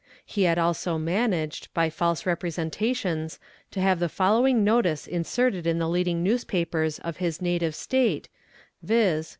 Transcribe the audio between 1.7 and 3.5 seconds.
by false representations,